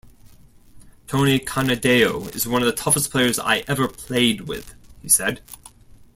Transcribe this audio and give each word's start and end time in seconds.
"Tony 1.05 1.37
Canadeo 1.39 2.27
is 2.33 2.47
one 2.47 2.63
of 2.63 2.65
the 2.65 2.71
toughest 2.71 3.11
players 3.11 3.37
I 3.37 3.59
ever 3.67 3.87
played 3.87 4.47
with," 4.47 4.73
he 4.99 5.07
said. 5.09 5.41